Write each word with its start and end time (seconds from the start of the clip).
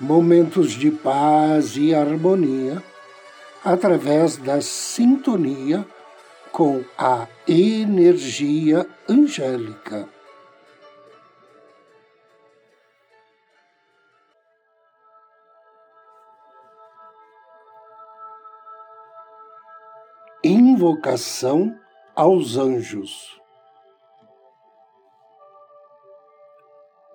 momentos 0.00 0.72
de 0.72 0.90
paz 0.90 1.76
e 1.76 1.94
harmonia 1.94 2.82
através 3.64 4.36
da 4.36 4.60
sintonia 4.60 5.86
com 6.52 6.84
a 6.96 7.26
energia 7.48 8.86
angélica. 9.08 10.08
Invocação 20.44 21.76
aos 22.14 22.56
anjos. 22.56 23.45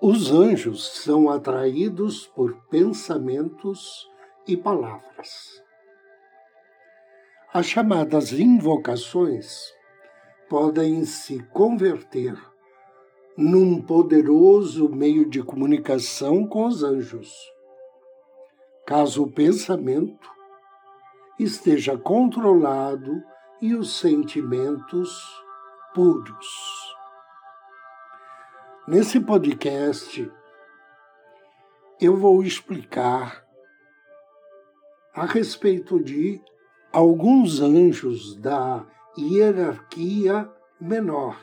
Os 0.03 0.31
anjos 0.31 1.03
são 1.03 1.29
atraídos 1.29 2.25
por 2.25 2.55
pensamentos 2.71 4.09
e 4.47 4.57
palavras. 4.57 5.61
As 7.53 7.67
chamadas 7.67 8.33
invocações 8.33 9.71
podem 10.49 11.05
se 11.05 11.37
converter 11.49 12.35
num 13.37 13.79
poderoso 13.79 14.89
meio 14.89 15.29
de 15.29 15.43
comunicação 15.43 16.47
com 16.47 16.65
os 16.65 16.81
anjos, 16.81 17.31
caso 18.87 19.21
o 19.25 19.31
pensamento 19.31 20.27
esteja 21.37 21.95
controlado 21.95 23.21
e 23.61 23.75
os 23.75 23.99
sentimentos 23.99 25.15
puros. 25.93 26.80
Nesse 28.87 29.19
podcast, 29.19 30.29
eu 32.01 32.17
vou 32.17 32.41
explicar 32.41 33.45
a 35.13 35.23
respeito 35.23 36.03
de 36.03 36.41
alguns 36.91 37.61
anjos 37.61 38.35
da 38.37 38.83
hierarquia 39.15 40.49
menor 40.79 41.39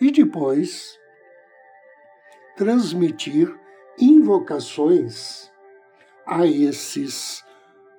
e 0.00 0.10
depois 0.10 0.98
transmitir 2.56 3.56
invocações 3.96 5.48
a 6.26 6.44
esses 6.44 7.44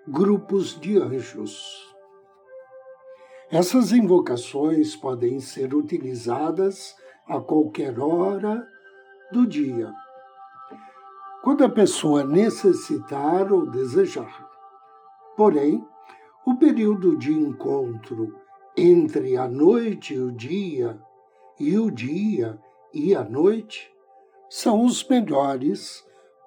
grupos 0.06 0.78
de 0.78 0.98
anjos. 0.98 1.96
Essas 3.50 3.94
invocações 3.94 4.98
podem 4.98 5.40
ser 5.40 5.74
utilizadas 5.74 7.00
a 7.28 7.40
qualquer 7.40 8.00
hora 8.00 8.68
do 9.32 9.48
dia, 9.48 9.94
quando 11.44 11.64
a 11.64 11.70
pessoa 11.70 12.24
necessitar 12.24 13.52
ou 13.52 13.70
desejar. 13.70 14.48
Porém, 15.36 15.86
o 16.46 16.56
período 16.56 17.18
de 17.18 17.32
encontro 17.32 18.36
entre 18.76 19.38
a 19.38 19.48
noite 19.48 20.14
e 20.14 20.20
o 20.20 20.32
dia 20.32 21.00
e 21.60 21.78
o 21.78 21.92
dia 21.92 22.60
e 22.94 23.16
a 23.16 23.24
noite 23.24 23.92
são 24.50 24.84
os 24.84 25.08
melhores 25.08 26.04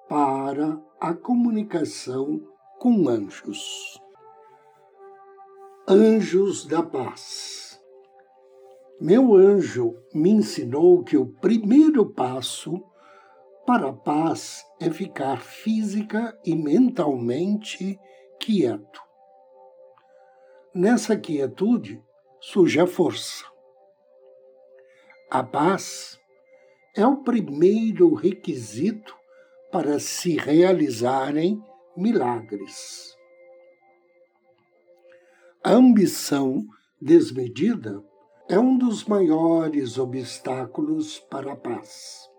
para 0.07 0.79
a 0.99 1.13
comunicação 1.13 2.41
com 2.79 3.09
anjos. 3.09 3.99
Anjos 5.87 6.65
da 6.65 6.83
Paz. 6.83 7.74
Meu 8.99 9.35
anjo 9.35 10.01
me 10.13 10.29
ensinou 10.29 11.03
que 11.03 11.17
o 11.17 11.25
primeiro 11.25 12.13
passo 12.13 12.81
para 13.65 13.89
a 13.89 13.93
paz 13.93 14.63
é 14.79 14.89
ficar 14.89 15.41
física 15.41 16.39
e 16.45 16.55
mentalmente 16.55 17.99
quieto. 18.39 19.01
Nessa 20.73 21.17
quietude 21.17 22.01
surge 22.39 22.79
a 22.79 22.87
força. 22.87 23.43
A 25.29 25.43
paz 25.43 26.17
é 26.95 27.05
o 27.05 27.17
primeiro 27.17 28.13
requisito 28.13 29.13
para 29.71 29.99
se 29.99 30.37
realizarem 30.37 31.61
milagres. 31.97 33.13
A 35.61 35.71
ambição 35.71 36.63
desmedida 37.01 38.01
é 38.47 38.59
um 38.59 38.77
dos 38.77 39.05
maiores 39.05 39.97
obstáculos 39.97 41.19
para 41.19 41.53
a 41.53 41.55
paz. 41.55 42.29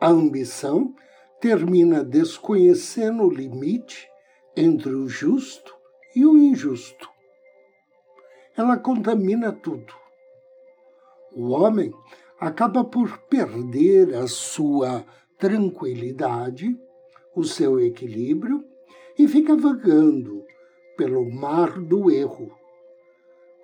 A 0.00 0.08
ambição 0.08 0.94
termina 1.38 2.02
desconhecendo 2.02 3.24
o 3.24 3.30
limite 3.30 4.08
entre 4.56 4.94
o 4.94 5.06
justo 5.06 5.76
e 6.16 6.24
o 6.24 6.38
injusto. 6.38 7.10
Ela 8.56 8.78
contamina 8.78 9.52
tudo. 9.52 9.92
O 11.36 11.50
homem 11.50 11.92
acaba 12.40 12.82
por 12.82 13.18
perder 13.28 14.14
a 14.14 14.26
sua 14.26 15.04
tranquilidade, 15.38 16.74
o 17.36 17.44
seu 17.44 17.78
equilíbrio 17.78 18.64
e 19.18 19.28
fica 19.28 19.54
vagando 19.54 20.42
pelo 20.96 21.30
mar 21.30 21.78
do 21.78 22.10
erro 22.10 22.61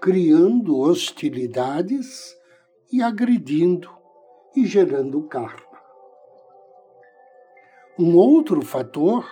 criando 0.00 0.78
hostilidades 0.78 2.36
e 2.92 3.02
agredindo 3.02 3.90
e 4.54 4.64
gerando 4.64 5.22
karma. 5.22 5.78
Um 7.98 8.16
outro 8.16 8.62
fator 8.62 9.26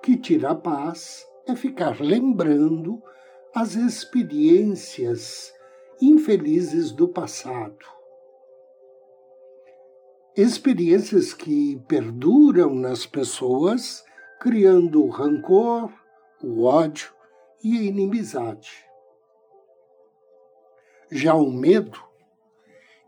que 0.00 0.16
tira 0.16 0.50
a 0.50 0.54
paz 0.54 1.26
é 1.46 1.56
ficar 1.56 2.00
lembrando 2.00 3.02
as 3.52 3.74
experiências 3.74 5.52
infelizes 6.00 6.92
do 6.92 7.08
passado. 7.08 7.84
Experiências 10.36 11.34
que 11.34 11.82
perduram 11.88 12.72
nas 12.72 13.04
pessoas, 13.04 14.04
criando 14.38 15.02
o 15.02 15.08
rancor, 15.08 15.92
o 16.40 16.62
ódio 16.62 17.12
e 17.64 17.76
a 17.78 17.82
inimizade. 17.82 18.87
Já 21.10 21.34
o 21.34 21.50
medo, 21.50 21.98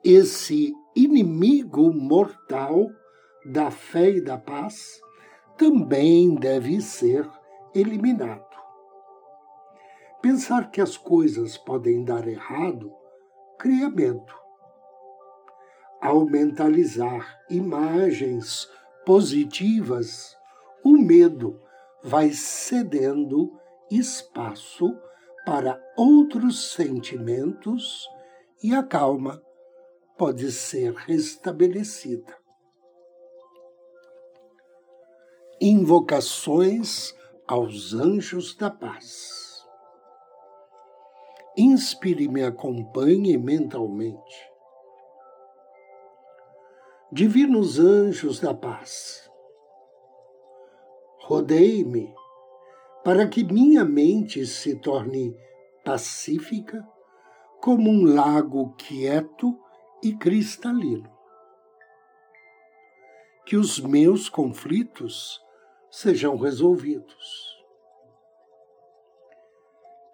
esse 0.03 0.75
inimigo 0.97 1.93
mortal 1.93 2.91
da 3.45 3.71
fé 3.71 4.11
e 4.11 4.21
da 4.21 4.39
paz, 4.39 5.01
também 5.59 6.35
deve 6.35 6.81
ser 6.81 7.29
eliminado. 7.75 8.49
Pensar 10.23 10.71
que 10.71 10.81
as 10.81 10.97
coisas 10.97 11.59
podem 11.59 12.03
dar 12.05 12.27
errado 12.27 12.91
cria 13.59 13.91
medo. 13.91 14.33
Ao 16.01 16.25
mentalizar 16.25 17.39
imagens 17.51 18.67
positivas, 19.05 20.35
o 20.83 20.97
medo 20.97 21.61
vai 22.03 22.31
cedendo 22.31 23.53
espaço 23.91 24.99
para 25.51 25.83
outros 25.97 26.75
sentimentos 26.75 28.09
e 28.63 28.73
a 28.73 28.85
calma 28.85 29.43
pode 30.17 30.53
ser 30.53 30.95
restabelecida. 30.95 32.39
Invocações 35.61 37.13
aos 37.49 37.93
anjos 37.95 38.55
da 38.55 38.71
paz. 38.71 39.67
Inspire 41.57 42.27
e 42.27 42.29
me 42.29 42.45
acompanhe 42.45 43.37
mentalmente. 43.37 44.53
Divinos 47.11 47.81
anjos 47.81 48.39
da 48.39 48.55
paz, 48.55 49.29
rodeie-me 51.25 52.20
para 53.05 53.27
que 53.29 53.43
minha 53.43 53.85
mente 53.85 54.47
se 54.47 54.77
torne 54.77 55.35
pacífica 55.85 56.87
como 57.61 57.91
um 57.91 58.05
lago 58.05 58.75
quieto 58.77 59.59
e 60.03 60.15
cristalino. 60.15 61.11
Que 63.45 63.57
os 63.57 63.81
meus 63.81 64.29
conflitos 64.29 65.41
sejam 65.91 66.37
resolvidos. 66.37 67.59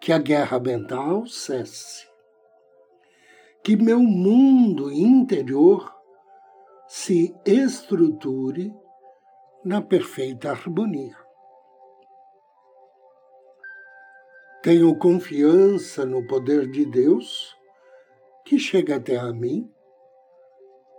Que 0.00 0.12
a 0.12 0.18
guerra 0.18 0.58
mental 0.58 1.26
cesse. 1.26 2.08
Que 3.62 3.76
meu 3.76 4.00
mundo 4.00 4.92
interior 4.92 5.92
se 6.86 7.34
estruture 7.44 8.72
na 9.64 9.82
perfeita 9.82 10.50
harmonia. 10.50 11.25
Tenho 14.66 14.96
confiança 14.96 16.04
no 16.04 16.26
poder 16.26 16.68
de 16.68 16.84
Deus 16.84 17.56
que 18.44 18.58
chega 18.58 18.96
até 18.96 19.16
a 19.16 19.32
mim 19.32 19.72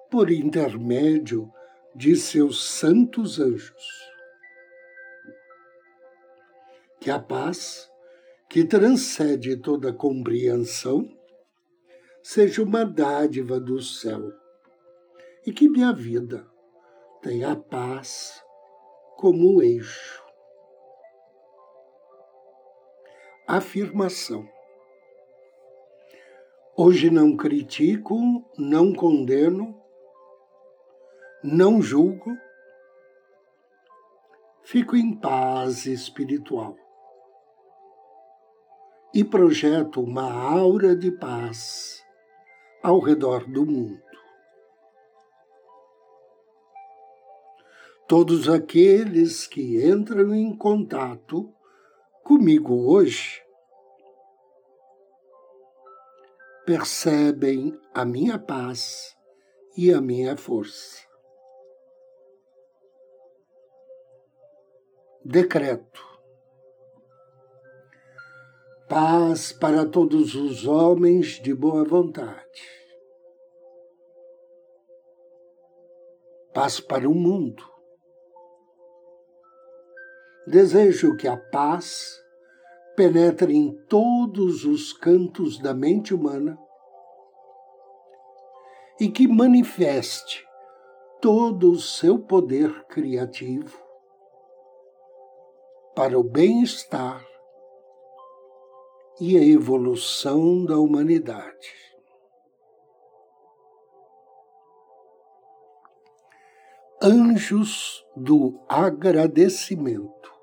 por 0.10 0.32
intermédio 0.32 1.52
de 1.94 2.16
seus 2.16 2.64
santos 2.64 3.42
anjos. 3.42 3.84
Que 7.02 7.12
a 7.12 7.20
paz, 7.20 7.92
que 8.50 8.64
transcende 8.64 9.58
toda 9.58 9.92
compreensão, 9.92 11.06
seja 12.24 12.64
uma 12.64 12.86
dádiva 12.86 13.60
do 13.60 13.82
céu 13.82 14.32
e 15.46 15.52
que 15.52 15.68
minha 15.68 15.92
vida 15.92 16.48
tenha 17.22 17.52
a 17.52 17.56
paz 17.58 18.42
como 19.18 19.62
eixo. 19.62 20.27
Afirmação. 23.50 24.46
Hoje 26.76 27.10
não 27.10 27.38
critico, 27.38 28.14
não 28.58 28.94
condeno, 28.94 29.82
não 31.42 31.82
julgo, 31.82 32.38
fico 34.64 34.98
em 34.98 35.16
paz 35.18 35.86
espiritual 35.86 36.76
e 39.14 39.24
projeto 39.24 40.02
uma 40.02 40.30
aura 40.30 40.94
de 40.94 41.10
paz 41.10 42.04
ao 42.84 43.00
redor 43.00 43.50
do 43.50 43.66
mundo. 43.66 44.04
Todos 48.10 48.50
aqueles 48.50 49.48
que 49.48 49.82
entram 49.90 50.36
em 50.36 50.54
contato 50.54 51.54
comigo 52.28 52.92
hoje 52.92 53.42
percebem 56.66 57.80
a 57.94 58.04
minha 58.04 58.38
paz 58.38 59.18
e 59.78 59.94
a 59.94 60.02
minha 60.02 60.36
força. 60.36 61.08
Decreto. 65.24 66.06
Paz 68.90 69.54
para 69.54 69.86
todos 69.86 70.36
os 70.36 70.68
homens 70.68 71.42
de 71.42 71.54
boa 71.54 71.86
vontade. 71.86 72.62
Paz 76.54 76.82
para 76.82 77.10
o 77.10 77.16
mundo 77.16 77.77
Desejo 80.48 81.18
que 81.18 81.28
a 81.28 81.36
paz 81.36 82.24
penetre 82.96 83.54
em 83.54 83.74
todos 83.90 84.64
os 84.64 84.94
cantos 84.94 85.60
da 85.60 85.74
mente 85.74 86.14
humana 86.14 86.58
e 88.98 89.10
que 89.10 89.28
manifeste 89.28 90.48
todo 91.22 91.70
o 91.70 91.78
seu 91.78 92.18
poder 92.18 92.86
criativo 92.86 93.78
para 95.94 96.18
o 96.18 96.24
bem-estar 96.24 97.28
e 99.20 99.38
a 99.38 99.44
evolução 99.44 100.64
da 100.64 100.78
humanidade. 100.80 101.76
Anjos 107.04 108.06
do 108.16 108.60
agradecimento. 108.70 110.37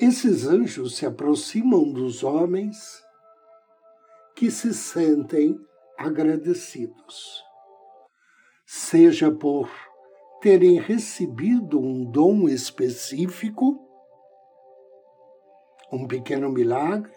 Esses 0.00 0.46
anjos 0.46 0.96
se 0.96 1.04
aproximam 1.04 1.92
dos 1.92 2.24
homens 2.24 3.04
que 4.34 4.50
se 4.50 4.72
sentem 4.72 5.60
agradecidos, 5.98 7.44
seja 8.64 9.30
por 9.30 9.68
terem 10.40 10.80
recebido 10.80 11.78
um 11.78 12.10
dom 12.10 12.48
específico, 12.48 13.78
um 15.92 16.06
pequeno 16.06 16.48
milagre, 16.48 17.12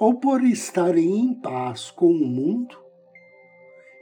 ou 0.00 0.18
por 0.18 0.42
estarem 0.42 1.16
em 1.16 1.40
paz 1.40 1.92
com 1.92 2.08
o 2.08 2.26
mundo 2.26 2.76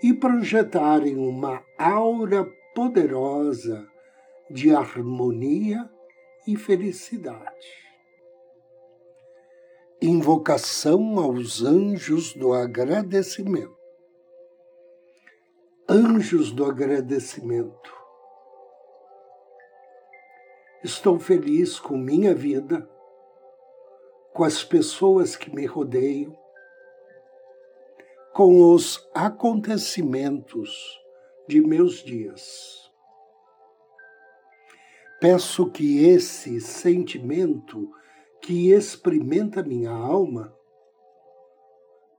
e 0.02 0.14
projetarem 0.14 1.18
uma 1.18 1.62
aura 1.78 2.46
poderosa 2.74 3.86
de 4.50 4.74
harmonia 4.74 5.90
e 6.46 6.56
felicidade. 6.56 7.84
Invocação 10.00 11.18
aos 11.18 11.62
anjos 11.62 12.34
do 12.34 12.52
agradecimento. 12.52 13.76
Anjos 15.88 16.52
do 16.52 16.64
agradecimento. 16.64 17.94
Estou 20.82 21.18
feliz 21.18 21.78
com 21.78 21.96
minha 21.96 22.34
vida, 22.34 22.88
com 24.34 24.44
as 24.44 24.62
pessoas 24.62 25.36
que 25.36 25.54
me 25.54 25.64
rodeiam, 25.64 26.36
com 28.34 28.72
os 28.72 29.08
acontecimentos 29.14 31.00
de 31.48 31.60
meus 31.62 32.02
dias 32.02 32.84
Peço 35.24 35.70
que 35.70 36.04
esse 36.04 36.60
sentimento 36.60 37.90
que 38.42 38.72
experimenta 38.72 39.62
minha 39.62 39.90
alma 39.90 40.54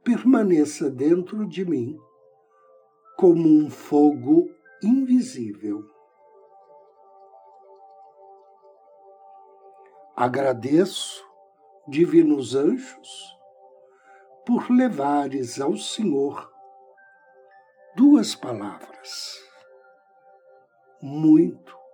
permaneça 0.04 0.90
dentro 0.90 1.48
de 1.48 1.64
mim 1.64 1.96
como 3.16 3.48
um 3.48 3.70
fogo 3.70 4.50
invisível. 4.82 5.88
Agradeço, 10.16 11.24
divinos 11.88 12.56
anjos, 12.56 13.38
por 14.48 14.72
levares 14.72 15.62
ao 15.62 15.78
Senhor 15.78 16.52
duas 17.96 18.34
palavras. 18.34 19.40
Muito 21.00 21.85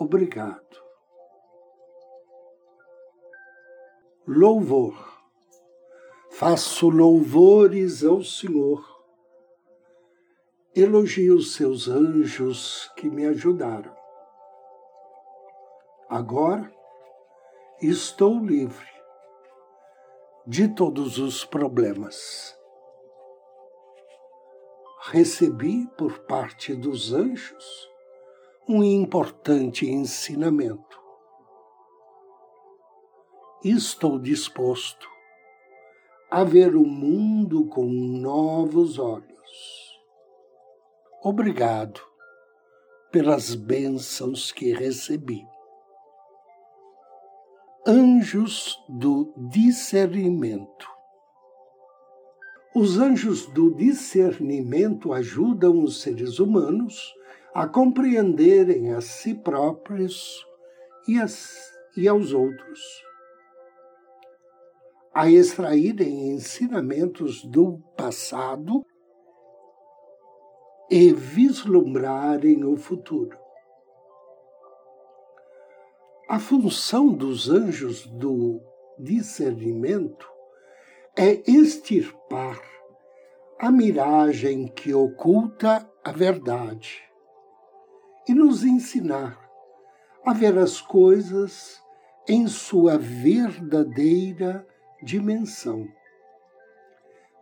obrigado. 0.00 0.82
Louvor. 4.26 5.20
Faço 6.30 6.88
louvores 6.88 8.04
ao 8.04 8.22
Senhor. 8.22 8.82
Elogio 10.74 11.36
os 11.36 11.54
seus 11.54 11.88
anjos 11.88 12.90
que 12.96 13.10
me 13.10 13.26
ajudaram. 13.26 13.94
Agora 16.08 16.72
estou 17.82 18.38
livre 18.38 18.88
de 20.46 20.68
todos 20.68 21.18
os 21.18 21.44
problemas. 21.44 22.56
Recebi 25.02 25.86
por 25.96 26.20
parte 26.20 26.74
dos 26.74 27.12
anjos 27.12 27.89
um 28.72 28.84
importante 28.84 29.84
ensinamento. 29.84 30.96
Estou 33.64 34.16
disposto 34.16 35.08
a 36.30 36.44
ver 36.44 36.76
o 36.76 36.86
mundo 36.86 37.66
com 37.66 37.86
novos 37.86 38.96
olhos. 38.96 39.98
Obrigado 41.20 42.00
pelas 43.10 43.56
bênçãos 43.56 44.52
que 44.52 44.72
recebi. 44.72 45.44
Anjos 47.84 48.78
do 48.88 49.34
discernimento. 49.50 50.86
Os 52.72 52.98
anjos 52.98 53.46
do 53.46 53.74
discernimento 53.74 55.12
ajudam 55.12 55.82
os 55.82 56.00
seres 56.00 56.38
humanos 56.38 57.18
a 57.52 57.66
compreenderem 57.66 58.92
a 58.94 59.00
si 59.00 59.34
próprios 59.34 60.46
e, 61.08 61.18
as, 61.18 61.50
e 61.96 62.06
aos 62.06 62.32
outros, 62.32 62.80
a 65.12 65.28
extraírem 65.28 66.30
ensinamentos 66.30 67.42
do 67.44 67.78
passado 67.96 68.84
e 70.88 71.12
vislumbrarem 71.12 72.64
o 72.64 72.76
futuro. 72.76 73.36
A 76.28 76.38
função 76.38 77.08
dos 77.08 77.50
anjos 77.50 78.06
do 78.06 78.60
discernimento 78.96 80.30
é 81.16 81.42
extirpar 81.50 82.60
a 83.58 83.70
miragem 83.70 84.68
que 84.68 84.94
oculta 84.94 85.90
a 86.04 86.12
verdade 86.12 87.09
e 88.28 88.34
nos 88.34 88.64
ensinar 88.64 89.38
a 90.24 90.32
ver 90.32 90.58
as 90.58 90.80
coisas 90.80 91.82
em 92.28 92.46
sua 92.46 92.98
verdadeira 92.98 94.66
dimensão, 95.02 95.88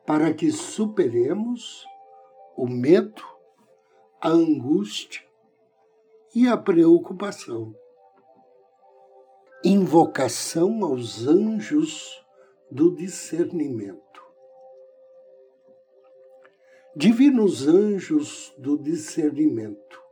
para 0.06 0.32
que 0.32 0.50
superemos 0.50 1.84
o 2.56 2.66
medo, 2.66 3.22
a 4.20 4.28
angústia 4.28 5.22
e 6.34 6.48
a 6.48 6.56
preocupação. 6.56 7.74
Invocação 9.64 10.84
aos 10.84 11.26
anjos 11.26 12.24
do 12.70 12.94
discernimento. 12.94 14.22
Divinos 16.94 17.66
anjos 17.66 18.52
do 18.56 18.78
discernimento, 18.78 20.02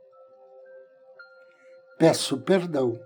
peço 1.97 2.41
perdão 2.41 2.99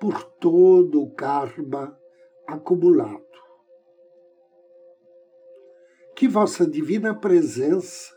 por 0.00 0.22
todo 0.22 1.02
o 1.02 1.10
karma 1.10 1.98
acumulado. 2.46 3.24
Que 6.14 6.26
vossa 6.26 6.66
divina 6.66 7.14
presença 7.14 8.14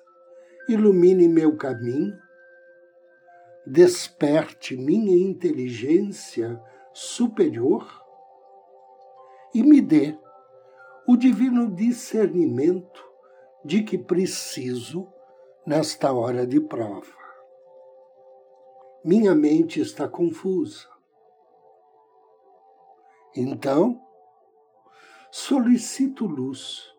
ilumine 0.70 1.28
meu 1.28 1.58
caminho, 1.58 2.18
desperte 3.66 4.78
minha 4.78 5.18
inteligência 5.18 6.62
superior 6.94 7.86
e 9.54 9.64
me 9.64 9.82
dê 9.82 10.18
o 11.08 11.18
divino 11.18 11.74
discernimento 11.76 13.04
de 13.66 13.84
que 13.84 13.98
preciso 13.98 15.12
nesta 15.66 16.14
hora 16.14 16.46
de 16.48 16.62
prova. 16.62 17.19
Minha 19.04 19.34
mente 19.34 19.80
está 19.80 20.10
confusa. 20.10 20.86
Então, 23.34 24.06
solicito 25.32 26.26
luz 26.26 26.94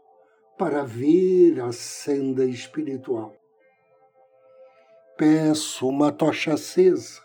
para 0.57 0.83
ver 0.83 1.61
a 1.61 1.73
senda 1.73 2.47
espiritual. 2.47 3.37
Peço 5.19 5.87
uma 5.87 6.11
tocha 6.11 6.55
acesa 6.55 7.23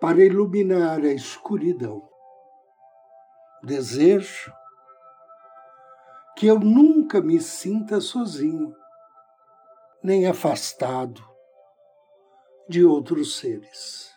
para 0.00 0.24
iluminar 0.24 1.00
a 1.00 1.12
escuridão. 1.12 2.08
Desejo 3.64 4.52
que 6.36 6.46
eu 6.46 6.60
nunca 6.60 7.20
me 7.20 7.40
sinta 7.40 8.00
sozinho, 8.00 8.76
nem 10.00 10.24
afastado 10.28 11.33
de 12.68 12.84
outros 12.84 13.36
seres. 13.36 14.10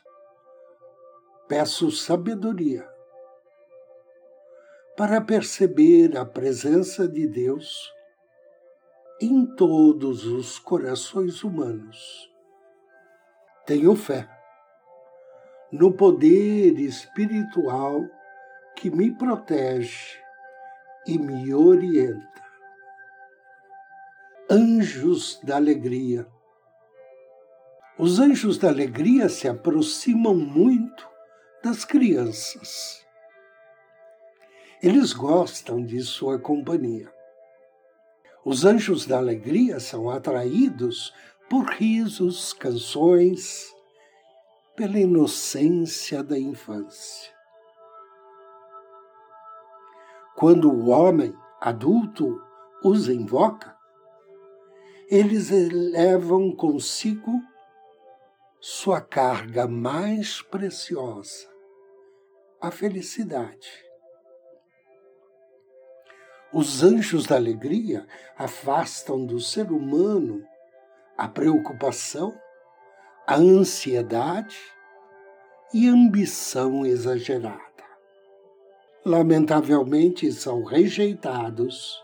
Peço 1.47 1.91
sabedoria 1.91 2.87
para 4.95 5.21
perceber 5.21 6.17
a 6.17 6.25
presença 6.25 7.07
de 7.07 7.27
Deus 7.27 7.93
em 9.21 9.45
todos 9.55 10.25
os 10.25 10.59
corações 10.59 11.43
humanos. 11.43 12.31
Tenho 13.65 13.95
fé 13.95 14.27
no 15.71 15.91
poder 15.91 16.79
espiritual 16.79 18.01
que 18.75 18.89
me 18.89 19.11
protege 19.11 20.17
e 21.05 21.17
me 21.17 21.53
orienta. 21.53 22.43
Anjos 24.49 25.39
da 25.43 25.57
Alegria. 25.57 26.27
Os 27.99 28.19
anjos 28.19 28.59
da 28.59 28.67
alegria 28.67 29.27
se 29.27 29.47
aproximam 29.47 30.35
muito 30.35 31.09
das 31.63 31.83
crianças. 31.83 33.03
Eles 34.83 35.13
gostam 35.13 35.83
de 35.83 35.99
sua 36.03 36.37
companhia. 36.37 37.11
Os 38.45 38.65
anjos 38.65 39.07
da 39.07 39.17
alegria 39.17 39.79
são 39.79 40.11
atraídos 40.11 41.11
por 41.49 41.65
risos, 41.71 42.53
canções, 42.53 43.65
pela 44.75 44.99
inocência 44.99 46.23
da 46.23 46.37
infância. 46.37 47.33
Quando 50.35 50.71
o 50.71 50.89
homem 50.89 51.35
adulto 51.59 52.39
os 52.83 53.09
invoca, 53.09 53.75
eles 55.09 55.51
elevam 55.51 56.51
consigo 56.55 57.36
sua 58.69 58.99
carga 58.99 59.65
mais 59.65 60.41
preciosa, 60.41 61.47
a 62.59 62.69
felicidade. 62.69 63.71
Os 66.51 66.83
anjos 66.83 67.25
da 67.25 67.37
alegria 67.37 68.05
afastam 68.37 69.25
do 69.25 69.39
ser 69.39 69.71
humano 69.71 70.43
a 71.17 71.29
preocupação 71.29 72.37
a 73.25 73.35
ansiedade 73.35 74.59
e 75.73 75.87
ambição 75.87 76.85
exagerada. 76.85 77.85
Lamentavelmente, 79.05 80.29
são 80.33 80.65
rejeitados 80.65 82.03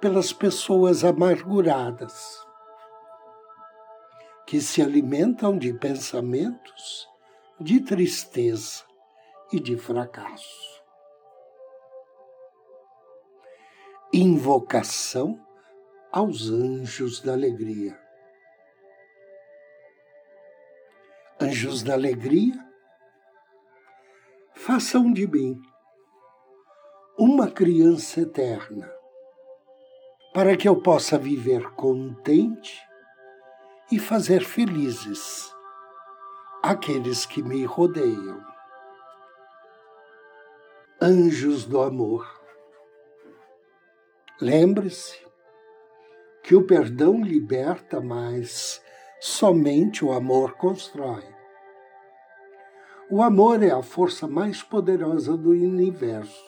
pelas 0.00 0.32
pessoas 0.32 1.04
amarguradas, 1.04 2.47
que 4.48 4.62
se 4.62 4.80
alimentam 4.80 5.58
de 5.58 5.74
pensamentos 5.74 7.06
de 7.60 7.80
tristeza 7.80 8.82
e 9.52 9.60
de 9.60 9.76
fracasso. 9.76 10.82
Invocação 14.10 15.38
aos 16.10 16.48
anjos 16.48 17.20
da 17.20 17.34
alegria. 17.34 18.00
anjos 21.40 21.82
da 21.82 21.92
alegria, 21.92 22.54
façam 24.54 25.12
de 25.12 25.26
mim 25.26 25.60
uma 27.18 27.50
criança 27.50 28.22
eterna, 28.22 28.90
para 30.32 30.56
que 30.56 30.68
eu 30.68 30.80
possa 30.82 31.16
viver 31.18 31.70
contente 31.74 32.87
e 33.90 33.98
fazer 33.98 34.44
felizes 34.44 35.54
aqueles 36.62 37.24
que 37.24 37.42
me 37.42 37.64
rodeiam. 37.64 38.44
Anjos 41.00 41.64
do 41.64 41.80
amor. 41.80 42.28
Lembre-se 44.40 45.18
que 46.42 46.54
o 46.54 46.66
perdão 46.66 47.22
liberta, 47.22 48.00
mas 48.00 48.82
somente 49.20 50.04
o 50.04 50.12
amor 50.12 50.54
constrói. 50.56 51.24
O 53.10 53.22
amor 53.22 53.62
é 53.62 53.70
a 53.70 53.82
força 53.82 54.28
mais 54.28 54.62
poderosa 54.62 55.36
do 55.36 55.50
universo. 55.50 56.44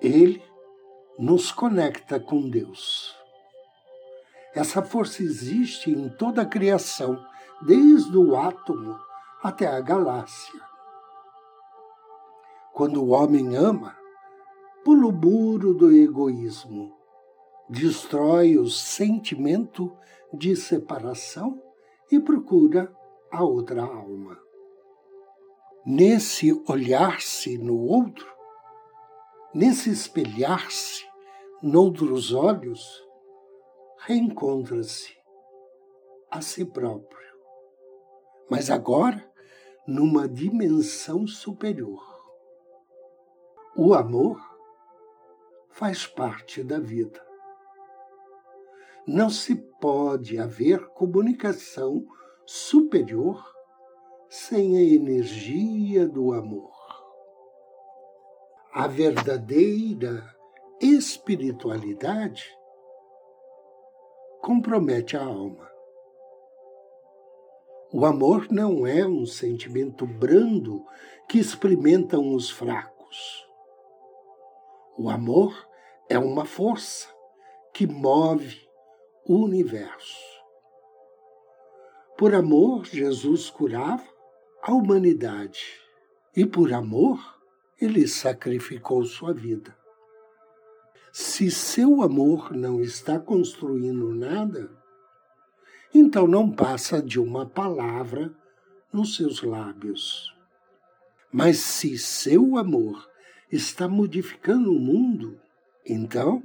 Ele 0.00 0.42
nos 1.18 1.50
conecta 1.50 2.20
com 2.20 2.48
Deus. 2.48 3.17
Essa 4.58 4.82
força 4.82 5.22
existe 5.22 5.88
em 5.88 6.08
toda 6.08 6.42
a 6.42 6.44
criação, 6.44 7.24
desde 7.62 8.18
o 8.18 8.34
átomo 8.34 8.98
até 9.40 9.68
a 9.68 9.80
galáxia. 9.80 10.60
Quando 12.72 13.00
o 13.00 13.10
homem 13.10 13.54
ama, 13.54 13.96
pula 14.84 15.06
o 15.06 15.12
muro 15.12 15.74
do 15.74 15.92
egoísmo, 15.92 16.92
destrói 17.68 18.58
o 18.58 18.68
sentimento 18.68 19.96
de 20.34 20.56
separação 20.56 21.62
e 22.10 22.18
procura 22.18 22.92
a 23.30 23.44
outra 23.44 23.82
alma. 23.82 24.36
Nesse 25.86 26.52
olhar-se 26.66 27.56
no 27.58 27.78
outro, 27.78 28.26
nesse 29.54 29.88
espelhar-se 29.88 31.06
noutros 31.62 32.32
olhos, 32.32 33.06
reencontra-se 33.98 35.16
a 36.30 36.40
si 36.40 36.64
próprio. 36.64 37.18
Mas 38.50 38.70
agora, 38.70 39.30
numa 39.86 40.28
dimensão 40.28 41.26
superior. 41.26 42.02
O 43.76 43.94
amor 43.94 44.38
faz 45.70 46.06
parte 46.06 46.62
da 46.62 46.78
vida 46.80 47.28
não 49.08 49.30
se 49.30 49.56
pode 49.80 50.38
haver 50.38 50.86
comunicação 50.88 52.06
superior 52.44 53.42
sem 54.28 54.76
a 54.76 54.82
energia 54.82 56.06
do 56.06 56.34
amor. 56.34 56.76
A 58.74 58.86
verdadeira 58.86 60.22
espiritualidade 60.78 62.54
compromete 64.40 65.16
a 65.16 65.24
alma. 65.24 65.68
O 67.92 68.04
amor 68.04 68.48
não 68.50 68.86
é 68.86 69.06
um 69.06 69.24
sentimento 69.24 70.06
brando 70.06 70.84
que 71.28 71.38
experimentam 71.38 72.34
os 72.34 72.50
fracos. 72.50 73.46
O 74.98 75.08
amor 75.08 75.54
é 76.08 76.18
uma 76.18 76.44
força 76.44 77.08
que 77.72 77.86
move 77.86 78.68
o 79.26 79.36
universo. 79.36 80.26
Por 82.18 82.34
amor, 82.34 82.84
Jesus 82.84 83.48
curava 83.48 84.04
a 84.62 84.72
humanidade 84.72 85.80
e 86.36 86.44
por 86.44 86.72
amor, 86.72 87.18
ele 87.80 88.08
sacrificou 88.08 89.04
sua 89.04 89.32
vida. 89.32 89.77
Se 91.12 91.50
seu 91.50 92.02
amor 92.02 92.52
não 92.52 92.80
está 92.80 93.18
construindo 93.18 94.14
nada, 94.14 94.70
então 95.94 96.26
não 96.26 96.50
passa 96.50 97.02
de 97.02 97.18
uma 97.18 97.46
palavra 97.46 98.32
nos 98.92 99.16
seus 99.16 99.42
lábios. 99.42 100.34
Mas 101.32 101.58
se 101.58 101.98
seu 101.98 102.56
amor 102.56 103.08
está 103.50 103.88
modificando 103.88 104.70
o 104.70 104.78
mundo, 104.78 105.40
então 105.84 106.42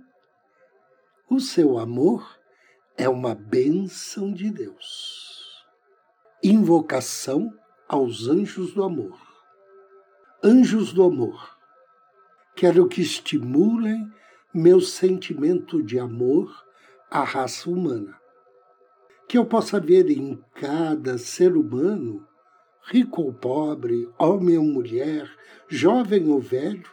o 1.29 1.39
seu 1.39 1.77
amor 1.77 2.39
é 2.97 3.09
uma 3.09 3.33
bênção 3.33 4.31
de 4.31 4.49
Deus. 4.49 5.63
Invocação 6.43 7.53
aos 7.87 8.27
anjos 8.27 8.73
do 8.73 8.83
amor. 8.83 9.19
Anjos 10.43 10.91
do 10.91 11.03
amor, 11.03 11.57
quero 12.55 12.87
que 12.87 13.01
estimulem 13.01 14.11
meu 14.53 14.79
sentimento 14.79 15.81
de 15.81 15.97
amor 15.97 16.51
à 17.09 17.23
raça 17.23 17.69
humana 17.69 18.23
que 19.33 19.37
eu 19.37 19.45
possa 19.45 19.79
ver 19.79 20.11
em 20.11 20.39
cada 20.53 21.17
ser 21.17 21.57
humano, 21.57 22.23
rico 22.83 23.23
ou 23.23 23.33
pobre, 23.33 24.07
homem 24.19 24.59
ou 24.59 24.63
mulher, 24.63 25.27
jovem 25.67 26.29
ou 26.29 26.39
velho, 26.39 26.87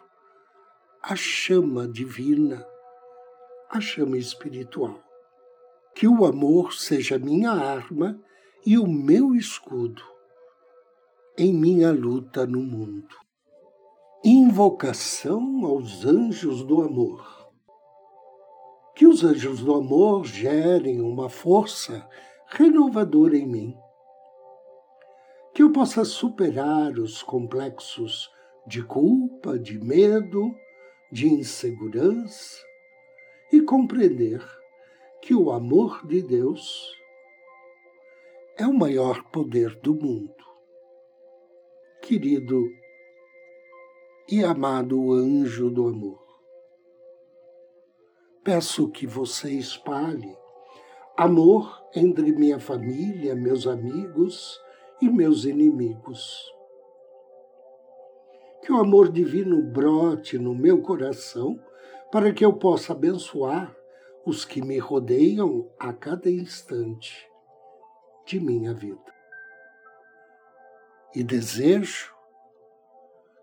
a 1.02 1.14
chama 1.14 1.87
divina, 1.87 2.67
a 3.69 3.79
chama 3.79 4.17
espiritual. 4.17 5.02
Que 5.95 6.09
o 6.09 6.25
amor 6.25 6.73
seja 6.73 7.19
minha 7.19 7.50
arma 7.50 8.19
e 8.64 8.79
o 8.79 8.87
meu 8.87 9.35
escudo 9.35 10.02
em 11.37 11.52
minha 11.52 11.93
luta 11.93 12.47
no 12.47 12.62
mundo. 12.62 13.14
Invocação 14.25 15.67
aos 15.67 16.07
anjos 16.07 16.62
do 16.62 16.81
amor. 16.81 17.40
Que 19.00 19.07
os 19.07 19.25
anjos 19.25 19.61
do 19.61 19.75
amor 19.75 20.26
gerem 20.26 21.00
uma 21.00 21.30
força 21.30 22.06
renovador 22.49 23.34
em 23.34 23.47
mim. 23.47 23.75
Que 25.54 25.63
eu 25.63 25.73
possa 25.73 26.04
superar 26.04 26.99
os 26.99 27.23
complexos 27.23 28.30
de 28.67 28.82
culpa, 28.82 29.58
de 29.58 29.82
medo, 29.82 30.54
de 31.10 31.26
insegurança 31.26 32.63
e 33.50 33.63
compreender 33.63 34.47
que 35.23 35.34
o 35.34 35.50
amor 35.50 36.06
de 36.06 36.21
Deus 36.21 36.95
é 38.58 38.67
o 38.67 38.75
maior 38.75 39.25
poder 39.30 39.76
do 39.76 39.95
mundo. 39.95 40.45
Querido 42.02 42.69
e 44.30 44.45
amado 44.45 45.15
anjo 45.15 45.71
do 45.71 45.89
amor, 45.89 46.29
peço 48.43 48.89
que 48.89 49.07
você 49.07 49.50
espalhe 49.50 50.37
amor 51.17 51.85
entre 51.95 52.33
minha 52.33 52.59
família, 52.59 53.35
meus 53.35 53.67
amigos 53.67 54.59
e 55.00 55.09
meus 55.09 55.45
inimigos. 55.45 56.50
Que 58.63 58.73
o 58.73 58.76
amor 58.76 59.11
divino 59.11 59.63
brote 59.63 60.39
no 60.39 60.55
meu 60.55 60.81
coração 60.81 61.63
para 62.11 62.33
que 62.33 62.45
eu 62.45 62.53
possa 62.55 62.93
abençoar 62.93 63.75
os 64.25 64.45
que 64.45 64.63
me 64.63 64.79
rodeiam 64.79 65.71
a 65.79 65.93
cada 65.93 66.31
instante 66.31 67.29
de 68.26 68.41
minha 68.41 68.73
vida. 68.73 69.15
E 71.15 71.23
desejo 71.23 72.15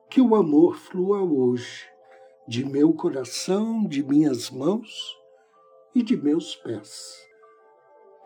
que 0.10 0.22
o 0.22 0.36
amor 0.36 0.76
flua 0.76 1.22
hoje 1.22 1.88
de 2.48 2.66
meu 2.66 2.94
coração, 2.94 3.86
de 3.86 4.04
minhas 4.04 4.50
mãos 4.50 5.16
e 5.94 6.02
de 6.02 6.16
meus 6.16 6.56
pés 6.56 7.28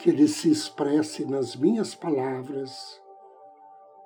que 0.01 0.09
ele 0.09 0.27
se 0.27 0.49
expresse 0.49 1.25
nas 1.25 1.55
minhas 1.55 1.93
palavras, 1.93 2.99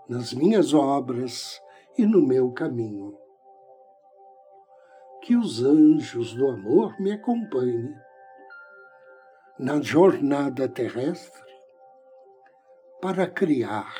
nas 0.09 0.33
minhas 0.33 0.73
obras 0.73 1.61
e 1.97 2.05
no 2.05 2.21
meu 2.21 2.51
caminho. 2.51 3.17
Que 5.21 5.37
os 5.37 5.63
anjos 5.63 6.33
do 6.33 6.49
amor 6.49 6.99
me 6.99 7.13
acompanhem 7.13 7.95
na 9.57 9.81
jornada 9.81 10.67
terrestre 10.67 11.41
para 13.01 13.25
criar 13.25 13.95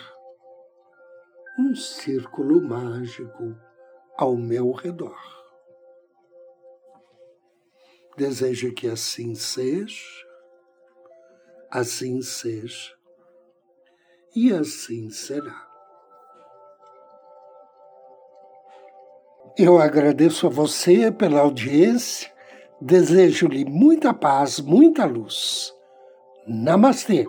um 1.58 1.74
círculo 1.74 2.62
mágico 2.62 3.56
ao 4.18 4.36
meu 4.36 4.74
redor. 4.74 5.45
Desejo 8.18 8.74
que 8.74 8.88
assim 8.88 9.36
seja 9.36 10.26
assim 11.76 12.22
seja, 12.22 12.94
e 14.34 14.54
assim 14.54 15.10
será. 15.10 15.68
Eu 19.58 19.78
agradeço 19.80 20.48
a 20.48 20.50
você 20.50 21.12
pela 21.12 21.42
audiência, 21.42 22.32
desejo-lhe 22.80 23.66
muita 23.66 24.14
paz, 24.14 24.62
muita 24.62 25.04
luz. 25.04 25.74
Namastê! 26.48 27.26